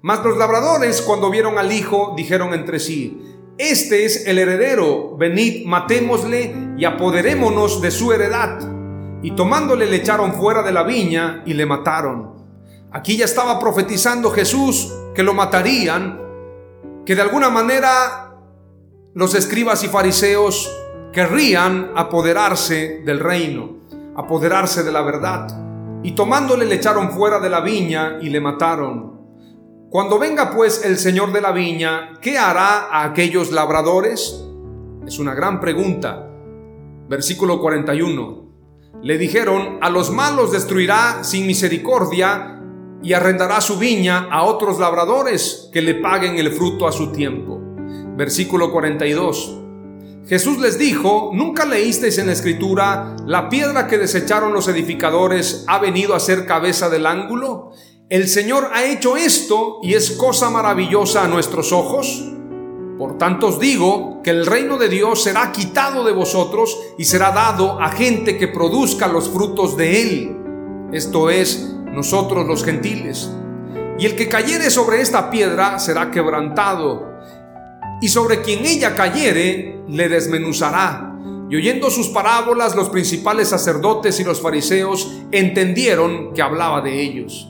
mas 0.03 0.25
los 0.25 0.37
labradores 0.37 1.01
cuando 1.03 1.31
vieron 1.31 1.59
al 1.59 1.73
hijo 1.73 2.15
dijeron 2.17 2.53
entre 2.53 2.79
sí, 2.81 3.23
este 3.59 4.05
es 4.05 4.27
el 4.27 4.39
heredero, 4.39 5.17
venid, 5.17 5.67
matémosle 5.67 6.55
y 6.77 6.85
apoderémonos 6.85 7.81
de 7.81 7.91
su 7.91 8.13
heredad. 8.13 8.61
Y 9.21 9.33
tomándole 9.33 9.87
le 9.87 9.97
echaron 9.97 10.35
fuera 10.35 10.63
de 10.63 10.71
la 10.71 10.85
viña 10.85 11.43
y 11.45 11.55
le 11.55 11.67
mataron. 11.67 12.37
Aquí 12.93 13.17
ya 13.17 13.25
estaba 13.25 13.59
profetizando 13.59 14.31
Jesús 14.31 14.95
que 15.13 15.25
lo 15.25 15.35
matarían, 15.35 16.21
que 17.05 17.17
de 17.17 17.23
alguna 17.23 17.51
manera 17.51 18.37
los 19.15 19.35
escribas 19.35 19.83
y 19.83 19.89
fariseos 19.89 20.71
querrían 21.13 21.93
apoderarse 21.97 23.03
del 23.05 23.21
reino, 23.21 23.79
apoderarse 24.17 24.83
de 24.83 24.93
la 24.93 25.03
verdad. 25.03 25.49
Y 26.03 26.13
tomándole 26.13 26.65
le 26.65 26.77
echaron 26.77 27.11
fuera 27.11 27.41
de 27.41 27.51
la 27.51 27.61
viña 27.61 28.19
y 28.21 28.29
le 28.29 28.41
mataron. 28.41 29.19
Cuando 29.91 30.19
venga 30.19 30.51
pues 30.55 30.85
el 30.85 30.99
Señor 30.99 31.33
de 31.33 31.41
la 31.41 31.53
viña, 31.53 32.19
¿qué 32.21 32.39
hará 32.39 32.89
a 32.91 33.05
aquellos 33.05 33.53
labradores? 33.53 34.45
Es 35.07 35.19
una 35.19 35.35
gran 35.35 35.61
pregunta. 35.61 36.29
Versículo 37.09 37.61
41. 37.61 38.49
Le 39.03 39.17
dijeron, 39.17 39.79
a 39.81 39.89
los 39.89 40.11
malos 40.11 40.53
destruirá 40.53 41.25
sin 41.25 41.47
misericordia 41.47 42.61
y 43.03 43.13
arrendará 43.13 43.61
su 43.61 43.79
viña 43.79 44.29
a 44.31 44.43
otros 44.43 44.79
labradores 44.79 45.71
que 45.73 45.81
le 45.81 45.95
paguen 45.95 46.37
el 46.37 46.53
fruto 46.53 46.87
a 46.87 46.93
su 46.93 47.13
tiempo. 47.13 47.59
Versículo 48.17 48.71
42. 48.71 49.68
Jesús 50.29 50.59
les 50.59 50.79
dijo, 50.79 51.31
¿nunca 51.33 51.65
leísteis 51.65 52.19
en 52.19 52.27
la 52.27 52.35
escritura, 52.35 53.17
la 53.25 53.49
piedra 53.49 53.87
que 53.87 53.97
desecharon 53.97 54.53
los 54.53 54.69
edificadores 54.69 55.65
ha 55.67 55.79
venido 55.79 56.15
a 56.15 56.21
ser 56.21 56.45
cabeza 56.45 56.91
del 56.91 57.07
ángulo? 57.07 57.73
El 58.11 58.29
Señor 58.29 58.69
ha 58.75 58.85
hecho 58.85 59.17
esto 59.17 59.79
y 59.83 59.95
es 59.95 60.11
cosa 60.11 60.51
maravillosa 60.51 61.25
a 61.25 61.29
nuestros 61.29 61.73
ojos. 61.73 62.31
Por 62.99 63.17
tanto 63.17 63.47
os 63.47 63.59
digo 63.59 64.21
que 64.23 64.29
el 64.29 64.45
reino 64.45 64.77
de 64.77 64.91
Dios 64.91 65.23
será 65.23 65.51
quitado 65.51 66.05
de 66.05 66.13
vosotros 66.13 66.79
y 66.99 67.07
será 67.07 67.31
dado 67.31 67.81
a 67.81 67.89
gente 67.89 68.37
que 68.37 68.49
produzca 68.49 69.09
los 69.09 69.31
frutos 69.31 69.79
de 69.79 70.03
él. 70.03 70.37
Esto 70.93 71.31
es, 71.31 71.75
nosotros 71.87 72.47
los 72.47 72.65
gentiles. 72.65 73.31
Y 73.99 74.05
el 74.05 74.15
que 74.15 74.29
cayere 74.29 74.69
sobre 74.69 75.01
esta 75.01 75.31
piedra 75.31 75.79
será 75.79 76.11
quebrantado, 76.11 77.08
y 78.01 78.09
sobre 78.09 78.43
quien 78.43 78.65
ella 78.65 78.95
cayere 78.95 79.83
le 79.89 80.09
desmenuzará. 80.09 81.17
Y 81.51 81.57
oyendo 81.57 81.91
sus 81.91 82.09
parábolas, 82.09 82.77
los 82.77 82.91
principales 82.91 83.49
sacerdotes 83.49 84.21
y 84.21 84.25
los 84.25 84.41
fariseos 84.41 85.11
entendieron 85.33 86.35
que 86.35 86.43
hablaba 86.43 86.83
de 86.83 87.01
ellos. 87.01 87.49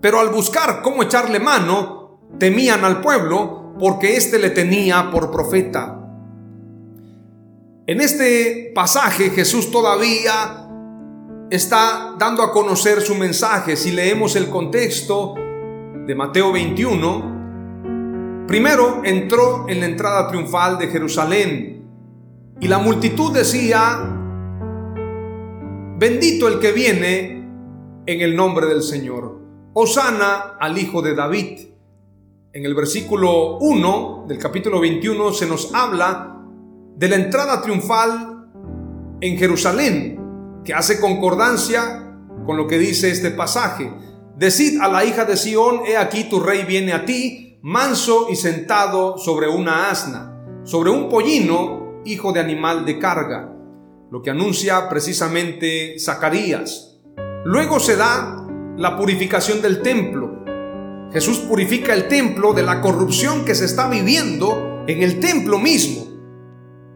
Pero 0.00 0.20
al 0.20 0.28
buscar 0.28 0.82
cómo 0.82 1.02
echarle 1.02 1.40
mano, 1.40 2.20
temían 2.38 2.84
al 2.84 3.00
pueblo 3.00 3.74
porque 3.78 4.16
éste 4.16 4.38
le 4.38 4.50
tenía 4.50 5.10
por 5.10 5.30
profeta. 5.30 6.00
En 7.86 8.00
este 8.00 8.72
pasaje 8.74 9.30
Jesús 9.30 9.70
todavía 9.70 10.68
está 11.50 12.14
dando 12.18 12.42
a 12.42 12.52
conocer 12.52 13.00
su 13.00 13.14
mensaje. 13.14 13.76
Si 13.76 13.92
leemos 13.92 14.36
el 14.36 14.48
contexto 14.48 15.34
de 16.06 16.14
Mateo 16.14 16.52
21, 16.52 17.35
primero 18.46 19.02
entró 19.04 19.66
en 19.68 19.80
la 19.80 19.86
entrada 19.86 20.28
triunfal 20.28 20.78
de 20.78 20.88
Jerusalén 20.88 21.84
y 22.60 22.68
la 22.68 22.78
multitud 22.78 23.32
decía, 23.32 23.98
bendito 25.98 26.48
el 26.48 26.58
que 26.58 26.72
viene 26.72 27.44
en 28.06 28.20
el 28.20 28.36
nombre 28.36 28.66
del 28.66 28.82
Señor. 28.82 29.40
Osana 29.74 30.56
al 30.58 30.78
Hijo 30.78 31.02
de 31.02 31.14
David. 31.14 31.68
En 32.52 32.64
el 32.64 32.74
versículo 32.74 33.58
1 33.58 34.24
del 34.26 34.38
capítulo 34.38 34.80
21 34.80 35.32
se 35.34 35.46
nos 35.46 35.74
habla 35.74 36.40
de 36.96 37.08
la 37.08 37.16
entrada 37.16 37.60
triunfal 37.60 38.48
en 39.20 39.36
Jerusalén 39.36 40.62
que 40.64 40.72
hace 40.72 40.98
concordancia 40.98 42.14
con 42.46 42.56
lo 42.56 42.66
que 42.66 42.78
dice 42.78 43.10
este 43.10 43.30
pasaje. 43.30 43.92
Decid 44.36 44.80
a 44.80 44.88
la 44.88 45.04
hija 45.04 45.24
de 45.24 45.36
Sión, 45.36 45.80
he 45.86 45.96
aquí 45.96 46.24
tu 46.24 46.40
rey 46.40 46.64
viene 46.64 46.92
a 46.92 47.04
ti, 47.04 47.45
manso 47.66 48.28
y 48.30 48.36
sentado 48.36 49.18
sobre 49.18 49.48
una 49.48 49.90
asna, 49.90 50.40
sobre 50.62 50.90
un 50.90 51.08
pollino, 51.08 52.00
hijo 52.04 52.32
de 52.32 52.38
animal 52.38 52.86
de 52.86 53.00
carga, 53.00 53.52
lo 54.08 54.22
que 54.22 54.30
anuncia 54.30 54.88
precisamente 54.88 55.98
Zacarías. 55.98 57.00
Luego 57.44 57.80
se 57.80 57.96
da 57.96 58.46
la 58.76 58.96
purificación 58.96 59.60
del 59.62 59.82
templo. 59.82 60.44
Jesús 61.12 61.40
purifica 61.40 61.92
el 61.92 62.06
templo 62.06 62.52
de 62.52 62.62
la 62.62 62.80
corrupción 62.80 63.44
que 63.44 63.56
se 63.56 63.64
está 63.64 63.88
viviendo 63.88 64.84
en 64.86 65.02
el 65.02 65.18
templo 65.18 65.58
mismo. 65.58 66.06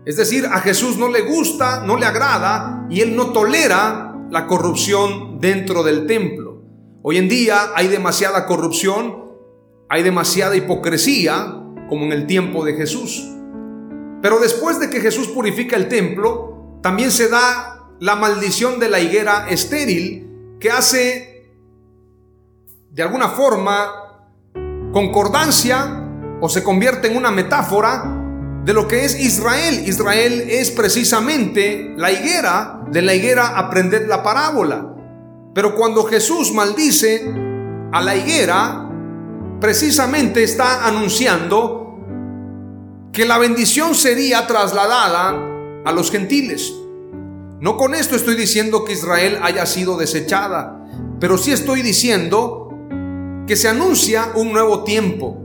Es 0.06 0.18
decir, 0.18 0.46
a 0.46 0.60
Jesús 0.60 0.96
no 0.98 1.08
le 1.08 1.22
gusta, 1.22 1.84
no 1.84 1.96
le 1.96 2.06
agrada 2.06 2.86
y 2.88 3.00
él 3.00 3.16
no 3.16 3.32
tolera 3.32 4.14
la 4.30 4.46
corrupción 4.46 5.40
dentro 5.40 5.82
del 5.82 6.06
templo. 6.06 6.62
Hoy 7.02 7.16
en 7.16 7.28
día 7.28 7.72
hay 7.74 7.88
demasiada 7.88 8.46
corrupción, 8.46 9.29
hay 9.90 10.04
demasiada 10.04 10.54
hipocresía, 10.54 11.56
como 11.88 12.04
en 12.04 12.12
el 12.12 12.28
tiempo 12.28 12.64
de 12.64 12.74
Jesús. 12.74 13.28
Pero 14.22 14.38
después 14.38 14.78
de 14.78 14.88
que 14.88 15.00
Jesús 15.00 15.26
purifica 15.26 15.76
el 15.76 15.88
templo, 15.88 16.78
también 16.80 17.10
se 17.10 17.28
da 17.28 17.88
la 17.98 18.14
maldición 18.14 18.78
de 18.78 18.88
la 18.88 19.00
higuera 19.00 19.48
estéril 19.50 20.56
que 20.60 20.70
hace 20.70 21.50
de 22.92 23.02
alguna 23.02 23.30
forma 23.30 23.90
concordancia 24.92 26.06
o 26.40 26.48
se 26.48 26.62
convierte 26.62 27.08
en 27.08 27.16
una 27.16 27.32
metáfora 27.32 28.16
de 28.64 28.72
lo 28.72 28.86
que 28.86 29.04
es 29.04 29.18
Israel. 29.18 29.82
Israel 29.86 30.46
es 30.48 30.70
precisamente 30.70 31.94
la 31.96 32.12
higuera, 32.12 32.84
de 32.92 33.02
la 33.02 33.14
higuera 33.14 33.58
aprended 33.58 34.06
la 34.06 34.22
parábola. 34.22 34.94
Pero 35.52 35.74
cuando 35.74 36.04
Jesús 36.04 36.52
maldice 36.52 37.28
a 37.92 38.00
la 38.00 38.14
higuera, 38.14 38.79
precisamente 39.60 40.42
está 40.42 40.86
anunciando 40.86 41.98
que 43.12 43.26
la 43.26 43.38
bendición 43.38 43.94
sería 43.94 44.46
trasladada 44.46 45.30
a 45.84 45.92
los 45.92 46.10
gentiles. 46.10 46.72
No 47.60 47.76
con 47.76 47.94
esto 47.94 48.16
estoy 48.16 48.36
diciendo 48.36 48.84
que 48.84 48.94
Israel 48.94 49.38
haya 49.42 49.66
sido 49.66 49.98
desechada, 49.98 50.86
pero 51.20 51.36
sí 51.36 51.52
estoy 51.52 51.82
diciendo 51.82 52.70
que 53.46 53.56
se 53.56 53.68
anuncia 53.68 54.32
un 54.34 54.52
nuevo 54.52 54.84
tiempo. 54.84 55.36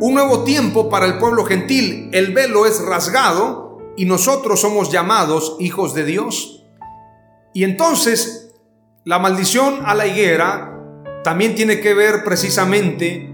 Un 0.00 0.14
nuevo 0.14 0.42
tiempo 0.42 0.88
para 0.88 1.06
el 1.06 1.18
pueblo 1.18 1.44
gentil. 1.44 2.10
El 2.12 2.32
velo 2.32 2.66
es 2.66 2.80
rasgado 2.80 3.78
y 3.96 4.06
nosotros 4.06 4.60
somos 4.60 4.90
llamados 4.90 5.56
hijos 5.60 5.94
de 5.94 6.04
Dios. 6.04 6.64
Y 7.52 7.62
entonces 7.62 8.54
la 9.04 9.20
maldición 9.20 9.82
a 9.84 9.94
la 9.94 10.06
higuera 10.06 10.73
también 11.24 11.54
tiene 11.54 11.80
que 11.80 11.94
ver 11.94 12.22
precisamente 12.22 13.32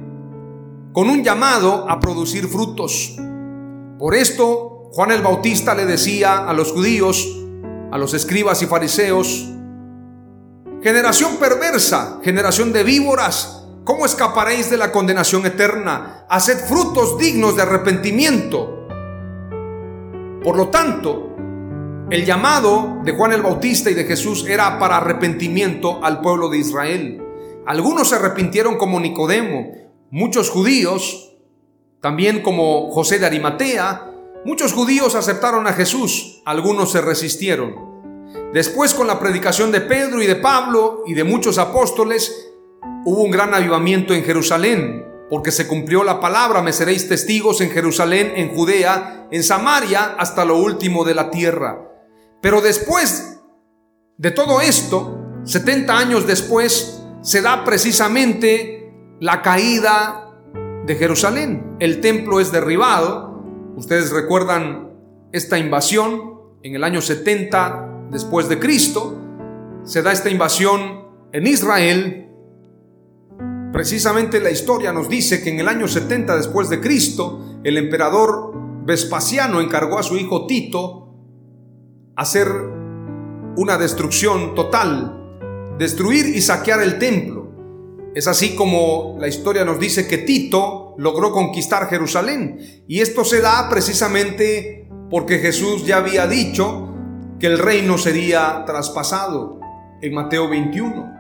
con 0.92 1.11
un 1.11 1.25
llamado 1.25 1.90
a 1.90 1.99
producir 1.99 2.47
frutos. 2.47 3.16
Por 3.99 4.14
esto, 4.14 4.88
Juan 4.92 5.11
el 5.11 5.23
Bautista 5.23 5.75
le 5.75 5.85
decía 5.85 6.49
a 6.49 6.52
los 6.52 6.73
judíos, 6.73 7.28
a 7.90 7.99
los 7.99 8.14
escribas 8.14 8.62
y 8.62 8.66
fariseos, 8.66 9.50
generación 10.82 11.37
perversa, 11.38 12.20
generación 12.23 12.73
de 12.73 12.85
víboras, 12.85 13.66
¿cómo 13.85 14.06
escaparéis 14.06 14.70
de 14.70 14.76
la 14.76 14.92
condenación 14.92 15.44
eterna? 15.44 16.26
Haced 16.30 16.66
frutos 16.66 17.18
dignos 17.18 17.56
de 17.56 17.62
arrepentimiento. 17.62 18.87
Por 20.44 20.56
lo 20.56 20.68
tanto, 20.68 21.35
el 22.09 22.25
llamado 22.25 23.00
de 23.04 23.12
Juan 23.12 23.32
el 23.32 23.42
Bautista 23.42 23.90
y 23.90 23.94
de 23.94 24.04
Jesús 24.04 24.47
era 24.49 24.78
para 24.78 24.99
arrepentimiento 24.99 26.04
al 26.04 26.20
pueblo 26.20 26.49
de 26.49 26.59
Israel. 26.59 27.20
Algunos 27.67 28.09
se 28.09 28.17
arrepintieron 28.17 28.76
como 28.76 29.00
Nicodemo, 29.00 29.81
Muchos 30.12 30.50
judíos, 30.50 31.37
también 32.00 32.43
como 32.43 32.90
José 32.90 33.21
de 33.21 33.26
Arimatea, 33.26 34.11
muchos 34.45 34.73
judíos 34.73 35.14
aceptaron 35.14 35.69
a 35.69 35.73
Jesús, 35.73 36.43
algunos 36.45 36.90
se 36.90 37.00
resistieron. 37.00 37.76
Después 38.52 38.93
con 38.93 39.07
la 39.07 39.21
predicación 39.21 39.71
de 39.71 39.81
Pedro 39.81 40.21
y 40.21 40.26
de 40.26 40.35
Pablo 40.35 41.05
y 41.07 41.14
de 41.14 41.23
muchos 41.23 41.59
apóstoles, 41.59 42.50
hubo 43.05 43.23
un 43.23 43.31
gran 43.31 43.55
avivamiento 43.55 44.12
en 44.12 44.25
Jerusalén, 44.25 45.07
porque 45.31 45.52
se 45.52 45.69
cumplió 45.69 46.02
la 46.02 46.19
palabra, 46.19 46.61
me 46.61 46.73
seréis 46.73 47.09
testigos 47.09 47.61
en 47.61 47.71
Jerusalén, 47.71 48.33
en 48.35 48.52
Judea, 48.52 49.29
en 49.31 49.45
Samaria, 49.45 50.16
hasta 50.18 50.44
lo 50.44 50.57
último 50.57 51.05
de 51.05 51.14
la 51.14 51.31
tierra. 51.31 51.88
Pero 52.42 52.61
después 52.61 53.38
de 54.18 54.33
todo 54.33 54.61
esto, 54.61 55.20
70 55.44 55.96
años 55.96 56.27
después, 56.27 57.00
se 57.22 57.42
da 57.42 57.64
precisamente 57.64 58.92
la 59.20 59.42
caída 59.42 60.30
de 60.87 60.94
Jerusalén. 60.94 61.76
El 61.78 62.00
templo 62.00 62.40
es 62.40 62.52
derribado. 62.52 63.42
Ustedes 63.76 64.11
recuerdan 64.11 64.90
esta 65.33 65.59
invasión 65.59 66.40
en 66.62 66.74
el 66.74 66.85
año 66.85 67.00
70 67.00 68.09
después 68.11 68.48
de 68.48 68.59
Cristo. 68.59 69.16
Se 69.85 70.02
da 70.02 70.12
esta 70.12 70.30
invasión 70.30 71.04
en 71.33 71.46
Israel. 71.46 72.28
Precisamente 73.72 74.40
la 74.40 74.50
historia 74.50 74.92
nos 74.92 75.09
dice 75.09 75.42
que 75.42 75.50
en 75.50 75.61
el 75.61 75.68
año 75.68 75.87
70 75.87 76.37
después 76.37 76.68
de 76.68 76.80
Cristo, 76.80 77.61
el 77.62 77.76
emperador 77.76 78.52
Vespasiano 78.85 79.61
encargó 79.61 79.98
a 79.98 80.02
su 80.02 80.16
hijo 80.16 80.46
Tito 80.46 81.14
hacer 82.16 82.48
una 83.56 83.78
destrucción 83.78 84.54
total, 84.54 85.19
destruir 85.81 86.27
y 86.37 86.43
saquear 86.43 86.83
el 86.83 86.99
templo. 86.99 87.51
Es 88.14 88.27
así 88.27 88.55
como 88.55 89.16
la 89.19 89.29
historia 89.29 89.64
nos 89.64 89.81
dice 89.81 90.07
que 90.07 90.19
Tito 90.19 90.95
logró 90.99 91.33
conquistar 91.33 91.88
Jerusalén. 91.88 92.85
Y 92.87 93.01
esto 93.01 93.25
se 93.25 93.40
da 93.40 93.66
precisamente 93.71 94.90
porque 95.09 95.38
Jesús 95.38 95.87
ya 95.87 95.97
había 95.97 96.27
dicho 96.27 96.95
que 97.38 97.47
el 97.47 97.59
reino 97.59 97.97
sería 97.97 98.64
traspasado 98.66 99.59
en 100.03 100.12
Mateo 100.12 100.51
21. 100.51 101.14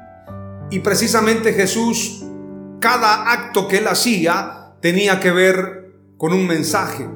Y 0.70 0.80
precisamente 0.80 1.54
Jesús, 1.54 2.22
cada 2.80 3.32
acto 3.32 3.66
que 3.66 3.78
él 3.78 3.88
hacía 3.88 4.74
tenía 4.82 5.20
que 5.20 5.30
ver 5.30 5.94
con 6.18 6.34
un 6.34 6.46
mensaje. 6.46 7.08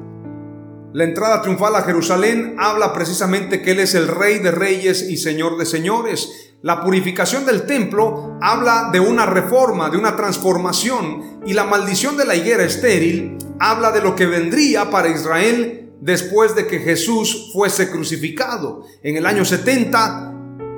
La 0.95 1.03
entrada 1.03 1.41
triunfal 1.41 1.75
a 1.75 1.81
Jerusalén 1.81 2.55
habla 2.57 2.93
precisamente 2.93 3.61
que 3.61 3.71
Él 3.71 3.81
es 3.81 3.95
el 3.95 4.07
Rey 4.07 4.39
de 4.39 4.51
Reyes 4.51 5.01
y 5.09 5.17
Señor 5.17 5.57
de 5.57 5.65
Señores. 5.65 6.44
La 6.65 6.81
purificación 6.81 7.45
del 7.45 7.67
templo 7.67 8.39
habla 8.41 8.89
de 8.91 8.99
una 8.99 9.27
reforma, 9.27 9.91
de 9.91 9.97
una 9.97 10.15
transformación. 10.15 11.41
Y 11.45 11.53
la 11.53 11.63
maldición 11.63 12.17
de 12.17 12.25
la 12.25 12.35
higuera 12.35 12.63
estéril 12.63 13.37
habla 13.59 13.91
de 13.91 14.01
lo 14.01 14.15
que 14.15 14.25
vendría 14.25 14.89
para 14.89 15.09
Israel 15.09 15.91
después 16.01 16.55
de 16.55 16.65
que 16.65 16.79
Jesús 16.79 17.51
fuese 17.53 17.91
crucificado. 17.91 18.83
En 19.03 19.15
el 19.15 19.27
año 19.27 19.45
70, 19.45 20.33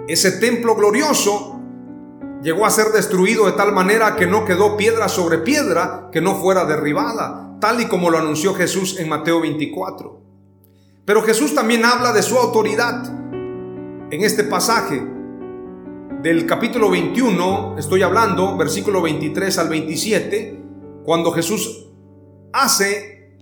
ese 0.09 0.31
templo 0.31 0.75
glorioso 0.75 1.61
llegó 2.43 2.65
a 2.65 2.69
ser 2.69 2.87
destruido 2.87 3.45
de 3.45 3.53
tal 3.53 3.71
manera 3.71 4.17
que 4.17 4.27
no 4.27 4.43
quedó 4.43 4.75
piedra 4.75 5.07
sobre 5.07 5.37
piedra 5.37 6.09
que 6.11 6.19
no 6.19 6.35
fuera 6.35 6.65
derribada 6.65 7.55
tal 7.61 7.79
y 7.79 7.85
como 7.85 8.09
lo 8.09 8.17
anunció 8.17 8.53
Jesús 8.53 8.99
en 8.99 9.07
Mateo 9.07 9.39
24. 9.39 10.19
Pero 11.05 11.21
Jesús 11.21 11.55
también 11.55 11.85
habla 11.85 12.11
de 12.11 12.23
su 12.23 12.37
autoridad. 12.37 13.05
En 14.11 14.23
este 14.25 14.43
pasaje 14.43 15.15
del 16.21 16.47
capítulo 16.47 16.89
21, 16.89 17.75
estoy 17.77 18.01
hablando, 18.01 18.57
versículo 18.57 19.01
23 19.03 19.57
al 19.59 19.69
27, 19.69 20.63
cuando 21.03 21.31
Jesús 21.31 21.89
hace 22.51 23.37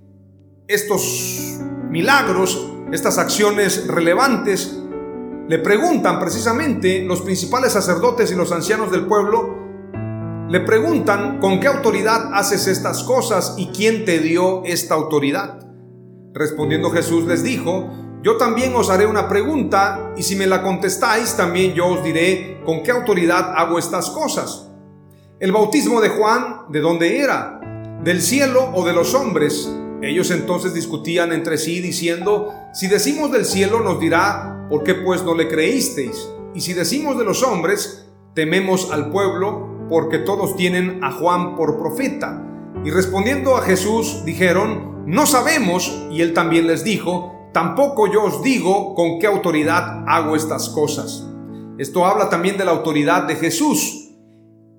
estos 0.68 1.58
milagros, 1.90 2.74
estas 2.92 3.18
acciones 3.18 3.88
relevantes, 3.88 4.78
le 5.48 5.60
preguntan 5.60 6.20
precisamente 6.20 7.04
los 7.04 7.22
principales 7.22 7.72
sacerdotes 7.72 8.32
y 8.32 8.36
los 8.36 8.52
ancianos 8.52 8.92
del 8.92 9.06
pueblo, 9.06 9.56
le 10.50 10.60
preguntan, 10.60 11.40
¿con 11.40 11.62
qué 11.62 11.68
autoridad 11.68 12.34
haces 12.34 12.68
estas 12.68 13.04
cosas 13.04 13.56
y 13.58 13.68
quién 13.68 14.04
te 14.06 14.20
dio 14.20 14.64
esta 14.66 14.96
autoridad? 14.96 15.66
Respondiendo 16.34 16.90
Jesús 16.92 17.26
les 17.26 17.42
dijo, 17.42 17.90
yo 18.26 18.38
también 18.38 18.76
os 18.76 18.90
haré 18.90 19.06
una 19.06 19.30
pregunta 19.30 20.12
y 20.18 20.24
si 20.24 20.36
me 20.36 20.48
la 20.48 20.64
contestáis 20.64 21.38
también 21.38 21.76
yo 21.76 21.86
os 21.86 22.04
diré 22.04 22.60
con 22.66 22.82
qué 22.82 22.90
autoridad 22.90 23.54
hago 23.56 23.78
estas 23.78 24.10
cosas. 24.10 24.68
El 25.40 25.52
bautismo 25.52 26.02
de 26.02 26.10
Juan, 26.10 26.62
¿de 26.70 26.80
dónde 26.80 27.20
era? 27.20 27.62
¿Del 28.04 28.24
cielo 28.24 28.72
o 28.74 28.84
de 28.84 28.94
los 28.94 29.14
hombres? 29.14 29.72
Ellos 30.02 30.32
entonces 30.32 30.74
discutían 30.74 31.34
entre 31.34 31.60
sí 31.60 31.82
diciendo, 31.82 32.52
si 32.74 32.88
decimos 32.88 33.32
del 33.32 33.46
cielo 33.46 33.82
nos 33.82 34.00
dirá, 34.00 34.66
¿por 34.72 34.84
qué 34.84 34.96
pues 34.96 35.22
no 35.22 35.36
le 35.36 35.48
creísteis? 35.48 36.28
Y 36.56 36.62
si 36.62 36.74
decimos 36.74 37.20
de 37.20 37.26
los 37.26 37.44
hombres, 37.44 38.08
tememos 38.34 38.92
al 38.92 39.12
pueblo 39.12 39.86
porque 39.88 40.18
todos 40.18 40.56
tienen 40.56 41.04
a 41.04 41.12
Juan 41.12 41.56
por 41.56 41.78
profeta. 41.78 42.44
Y 42.84 42.90
respondiendo 42.90 43.56
a 43.56 43.62
Jesús 43.62 44.24
dijeron, 44.26 45.04
no 45.06 45.28
sabemos, 45.28 45.96
y 46.10 46.22
él 46.22 46.34
también 46.34 46.66
les 46.66 46.84
dijo, 46.84 47.35
tampoco 47.56 48.12
yo 48.12 48.26
os 48.26 48.44
digo 48.44 48.94
con 48.96 49.18
qué 49.18 49.28
autoridad 49.28 50.04
hago 50.10 50.36
estas 50.36 50.68
cosas. 50.68 51.26
Esto 51.78 52.06
habla 52.06 52.30
también 52.30 52.58
de 52.58 52.65
la 52.65 52.72
autoridad 52.72 53.24
de 53.24 53.38
Jesús. 53.38 54.10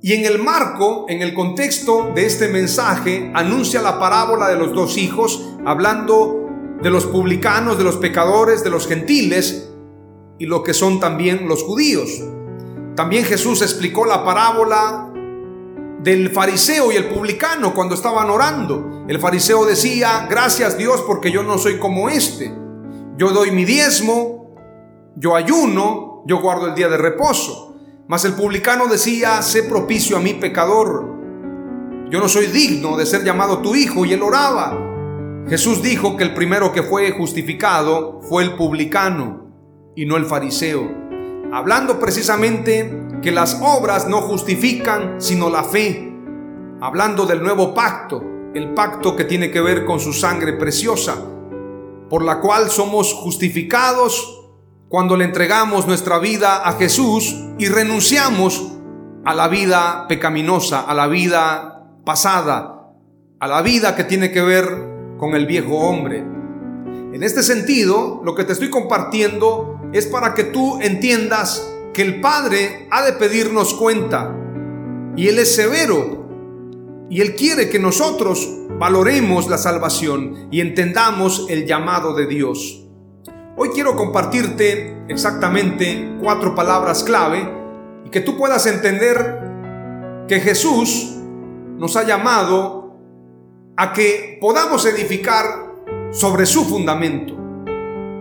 Y 0.03 0.13
en 0.13 0.27
el 0.27 0.43
marco, 0.43 1.07
en 1.09 1.23
el 1.23 1.33
contexto 1.33 2.13
de 2.15 2.27
este 2.27 2.49
mensaje, 2.49 3.33
anuncia 3.35 3.81
la 3.81 3.99
parábola 3.99 4.49
de 4.49 4.57
los 4.57 4.75
dos 4.75 4.99
hijos, 4.99 5.55
hablando 5.65 6.51
de 6.83 6.91
los 6.91 7.07
publicanos, 7.07 7.79
de 7.79 7.85
los 7.85 7.97
pecadores, 7.97 8.63
de 8.63 8.69
los 8.69 8.87
gentiles 8.87 9.73
y 10.39 10.45
lo 10.45 10.63
que 10.63 10.75
son 10.75 11.01
también 11.01 11.49
los 11.49 11.63
judíos. 11.63 12.11
También 12.95 13.25
Jesús 13.25 13.63
explicó 13.63 14.05
la 14.05 14.23
parábola 14.23 15.15
del 16.03 16.29
fariseo 16.29 16.93
y 16.93 16.97
el 16.97 17.09
publicano 17.09 17.73
cuando 17.73 17.95
estaban 17.95 18.29
orando. 18.29 19.07
El 19.09 19.19
fariseo 19.19 19.65
decía, 19.65 20.27
gracias 20.29 20.77
Dios 20.77 21.03
porque 21.07 21.33
yo 21.33 21.43
no 21.43 21.57
soy 21.57 21.79
como 21.79 22.11
este. 22.11 22.66
Yo 23.19 23.31
doy 23.31 23.51
mi 23.51 23.65
diezmo, 23.65 24.55
yo 25.17 25.37
ayuno, 25.37 26.23
yo 26.27 26.39
guardo 26.39 26.67
el 26.67 26.75
día 26.75 26.89
de 26.89 26.99
reposo. 26.99 27.75
Mas 28.09 28.27
el 28.27 28.35
publicano 28.35 28.89
decía, 28.89 29.41
sé 29.41 29.63
propicio 29.63 30.19
a 30.19 30.21
mi 30.21 30.35
pecador. 30.35 31.17
Yo 32.11 32.21
no 32.21 32.29
soy 32.29 32.47
digno 32.49 32.95
de 32.99 33.07
ser 33.07 33.25
llamado 33.25 33.63
tu 33.63 33.75
hijo 33.75 34.05
y 34.05 34.13
él 34.13 34.23
oraba. 34.23 34.79
Jesús 35.49 35.83
dijo 35.83 36.19
que 36.19 36.25
el 36.25 36.35
primero 36.35 36.73
que 36.73 36.83
fue 36.83 37.11
justificado 37.13 38.21
fue 38.21 38.43
el 38.43 38.55
publicano 38.55 39.47
y 39.97 40.05
no 40.05 40.19
el 40.19 40.27
fariseo. 40.27 40.87
Hablando 41.55 41.99
precisamente 41.99 43.09
que 43.23 43.33
las 43.33 43.59
obras 43.63 44.07
no 44.07 44.21
justifican 44.21 45.23
sino 45.23 45.49
la 45.49 45.65
fe. 45.65 46.13
Hablando 46.83 47.25
del 47.25 47.43
nuevo 47.43 47.73
pacto, 47.73 48.23
el 48.53 48.75
pacto 48.75 49.17
que 49.17 49.25
tiene 49.25 49.51
que 49.51 49.63
ver 49.63 49.87
con 49.87 50.01
su 50.01 50.13
sangre 50.13 50.53
preciosa 50.53 51.17
por 52.09 52.25
la 52.25 52.41
cual 52.41 52.71
somos 52.71 53.13
justificados 53.13 54.43
cuando 54.89 55.17
le 55.17 55.25
entregamos 55.25 55.87
nuestra 55.87 56.19
vida 56.19 56.67
a 56.67 56.73
Jesús 56.75 57.35
y 57.59 57.67
renunciamos 57.67 58.73
a 59.25 59.35
la 59.35 59.49
vida 59.49 60.07
pecaminosa, 60.09 60.83
a 60.83 60.95
la 60.95 61.09
vida 61.09 61.91
pasada, 62.05 62.93
a 63.41 63.49
la 63.49 63.63
vida 63.63 63.97
que 63.97 64.05
tiene 64.05 64.31
que 64.31 64.43
ver 64.43 65.17
con 65.19 65.35
el 65.35 65.47
viejo 65.47 65.79
hombre. 65.79 66.19
En 67.13 67.23
este 67.23 67.43
sentido, 67.43 68.21
lo 68.25 68.35
que 68.35 68.45
te 68.45 68.53
estoy 68.53 68.71
compartiendo 68.71 69.81
es 69.93 70.07
para 70.07 70.35
que 70.35 70.45
tú 70.45 70.79
entiendas 70.81 71.67
que 71.93 72.03
el 72.03 72.21
Padre 72.21 72.87
ha 72.91 73.03
de 73.03 73.15
pedirnos 73.15 73.75
cuenta 73.75 74.33
y 75.17 75.29
Él 75.29 75.39
es 75.39 75.57
severo 75.57 76.16
y 77.09 77.21
Él 77.21 77.37
quiere 77.37 77.69
que 77.69 77.79
nosotros 77.79 78.49
valoremos 78.79 79.49
la 79.49 79.59
salvación 79.59 80.49
y 80.51 80.61
entendamos 80.61 81.47
el 81.49 81.67
llamado 81.67 82.15
de 82.15 82.27
Dios. 82.27 82.85
Hoy 83.57 83.71
quiero 83.71 83.97
compartirte 83.97 85.05
exactamente 85.09 86.17
cuatro 86.21 86.55
palabras 86.55 87.05
clave 87.05 87.49
y 88.05 88.11
que 88.11 88.21
tú 88.21 88.37
puedas 88.37 88.67
entender 88.67 90.25
que 90.29 90.41
Jesús 90.41 91.17
nos 91.79 91.97
ha 91.97 92.05
llamado 92.05 92.97
a 93.77 93.93
que 93.93 94.39
podamos 94.41 94.85
edificar 94.87 95.45
sobre 96.11 96.45
su 96.45 96.65
fundamento. 96.65 97.35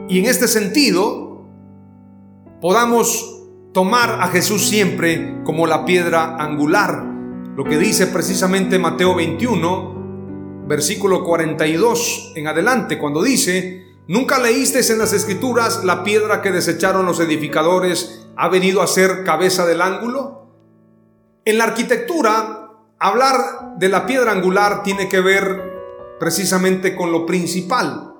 Y 0.07 0.19
en 0.19 0.25
este 0.25 0.47
sentido, 0.47 1.45
podamos 2.61 3.41
tomar 3.73 4.21
a 4.21 4.27
Jesús 4.27 4.67
siempre 4.67 5.41
como 5.43 5.65
la 5.65 5.85
piedra 5.85 6.37
angular 6.37 7.14
lo 7.55 7.63
que 7.63 7.77
dice 7.77 8.07
precisamente 8.07 8.77
Mateo 8.77 9.15
21, 9.15 10.65
versículo 10.67 11.23
42 11.23 12.33
en 12.35 12.47
adelante, 12.47 12.99
cuando 12.99 13.23
dice, 13.23 13.85
¿nunca 14.09 14.39
leísteis 14.39 14.89
en 14.89 14.99
las 14.99 15.13
escrituras 15.13 15.85
la 15.85 16.03
piedra 16.03 16.41
que 16.41 16.51
desecharon 16.51 17.05
los 17.05 17.21
edificadores 17.21 18.27
ha 18.35 18.49
venido 18.49 18.81
a 18.81 18.87
ser 18.87 19.23
cabeza 19.23 19.65
del 19.65 19.81
ángulo? 19.81 20.49
En 21.45 21.57
la 21.57 21.63
arquitectura, 21.63 22.71
hablar 22.99 23.77
de 23.77 23.87
la 23.87 24.05
piedra 24.05 24.33
angular 24.33 24.83
tiene 24.83 25.07
que 25.07 25.21
ver 25.21 25.75
precisamente 26.19 26.93
con 26.93 27.13
lo 27.13 27.25
principal. 27.25 28.15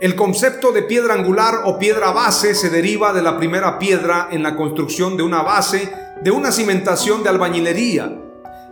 El 0.00 0.14
concepto 0.14 0.70
de 0.70 0.82
piedra 0.82 1.14
angular 1.14 1.62
o 1.64 1.80
piedra 1.80 2.12
base 2.12 2.54
se 2.54 2.70
deriva 2.70 3.12
de 3.12 3.22
la 3.22 3.38
primera 3.38 3.80
piedra 3.80 4.28
en 4.30 4.44
la 4.44 4.54
construcción 4.54 5.16
de 5.16 5.24
una 5.24 5.42
base 5.42 5.92
de 6.22 6.30
una 6.30 6.52
cimentación 6.52 7.24
de 7.24 7.28
albañilería 7.28 8.22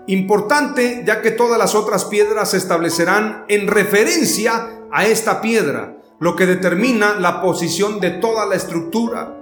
Importante 0.08 1.02
ya 1.04 1.20
que 1.20 1.32
todas 1.32 1.58
las 1.58 1.74
otras 1.74 2.04
piedras 2.04 2.52
se 2.52 2.58
establecerán 2.58 3.44
en 3.48 3.66
referencia 3.66 4.82
a 4.92 5.04
esta 5.04 5.40
piedra, 5.40 5.96
lo 6.20 6.36
que 6.36 6.46
determina 6.46 7.18
la 7.18 7.42
posición 7.42 7.98
de 7.98 8.10
toda 8.10 8.46
la 8.46 8.54
estructura. 8.54 9.34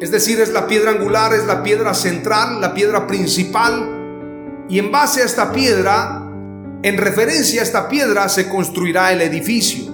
Es 0.00 0.12
decir, 0.12 0.40
es 0.40 0.52
la 0.52 0.68
piedra 0.68 0.92
angular, 0.92 1.34
es 1.34 1.44
la 1.44 1.64
piedra 1.64 1.92
central, 1.92 2.60
la 2.60 2.72
piedra 2.72 3.08
principal, 3.08 4.66
y 4.68 4.78
en 4.78 4.92
base 4.92 5.22
a 5.22 5.24
esta 5.24 5.52
piedra, 5.52 6.22
en 6.82 6.96
referencia 6.96 7.62
a 7.62 7.64
esta 7.64 7.88
piedra, 7.88 8.28
se 8.28 8.48
construirá 8.48 9.12
el 9.12 9.22
edificio. 9.22 9.92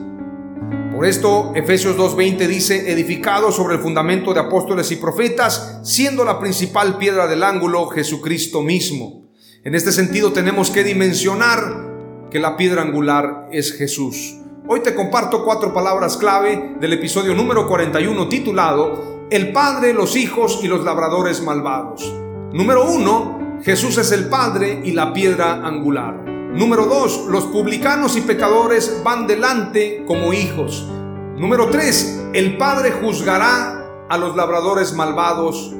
Por 0.94 1.06
esto, 1.06 1.52
Efesios 1.54 1.96
2.20 1.96 2.46
dice, 2.46 2.92
edificado 2.92 3.50
sobre 3.50 3.76
el 3.76 3.80
fundamento 3.80 4.34
de 4.34 4.40
apóstoles 4.40 4.90
y 4.92 4.96
profetas, 4.96 5.80
siendo 5.82 6.22
la 6.22 6.38
principal 6.38 6.98
piedra 6.98 7.26
del 7.26 7.42
ángulo 7.42 7.88
Jesucristo 7.88 8.60
mismo. 8.60 9.21
En 9.64 9.76
este 9.76 9.92
sentido 9.92 10.32
tenemos 10.32 10.70
que 10.70 10.82
dimensionar 10.82 12.28
que 12.32 12.40
la 12.40 12.56
piedra 12.56 12.82
angular 12.82 13.48
es 13.52 13.72
Jesús. 13.72 14.40
Hoy 14.66 14.80
te 14.80 14.92
comparto 14.92 15.44
cuatro 15.44 15.72
palabras 15.72 16.16
clave 16.16 16.74
del 16.80 16.94
episodio 16.94 17.32
número 17.32 17.68
41 17.68 18.28
titulado 18.28 19.28
El 19.30 19.52
Padre, 19.52 19.94
los 19.94 20.16
hijos 20.16 20.58
y 20.64 20.66
los 20.66 20.82
labradores 20.84 21.44
malvados. 21.44 22.12
Número 22.52 22.90
uno, 22.90 23.60
Jesús 23.62 23.98
es 23.98 24.10
el 24.10 24.28
Padre 24.28 24.80
y 24.82 24.90
la 24.90 25.12
piedra 25.12 25.64
angular. 25.64 26.24
Número 26.24 26.86
dos, 26.86 27.26
los 27.28 27.44
publicanos 27.44 28.16
y 28.16 28.22
pecadores 28.22 29.00
van 29.04 29.28
delante 29.28 30.02
como 30.08 30.32
hijos. 30.32 30.88
Número 31.36 31.68
tres, 31.70 32.20
el 32.32 32.56
Padre 32.56 32.90
juzgará 32.90 34.06
a 34.08 34.18
los 34.18 34.34
labradores 34.34 34.92
malvados 34.92 35.72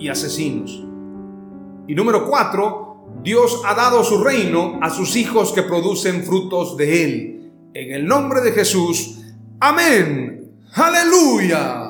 y 0.00 0.08
asesinos. 0.08 0.84
Y 1.86 1.94
número 1.94 2.26
cuatro, 2.28 2.89
Dios 3.22 3.62
ha 3.66 3.74
dado 3.74 4.02
su 4.04 4.22
reino 4.22 4.78
a 4.82 4.90
sus 4.90 5.16
hijos 5.16 5.52
que 5.52 5.62
producen 5.62 6.24
frutos 6.24 6.76
de 6.76 7.04
él. 7.04 7.52
En 7.74 7.92
el 7.92 8.06
nombre 8.06 8.40
de 8.40 8.52
Jesús. 8.52 9.20
Amén. 9.60 10.52
Aleluya. 10.74 11.89